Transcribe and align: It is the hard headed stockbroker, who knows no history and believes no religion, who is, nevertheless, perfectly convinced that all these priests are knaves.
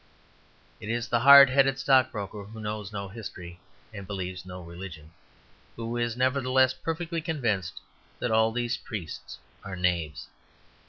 It 0.79 0.89
is 0.89 1.07
the 1.07 1.19
hard 1.19 1.51
headed 1.51 1.77
stockbroker, 1.77 2.45
who 2.45 2.59
knows 2.59 2.91
no 2.91 3.07
history 3.07 3.59
and 3.93 4.07
believes 4.07 4.47
no 4.47 4.63
religion, 4.63 5.11
who 5.75 5.95
is, 5.95 6.17
nevertheless, 6.17 6.73
perfectly 6.73 7.21
convinced 7.21 7.79
that 8.17 8.31
all 8.31 8.51
these 8.51 8.77
priests 8.77 9.37
are 9.63 9.75
knaves. 9.75 10.27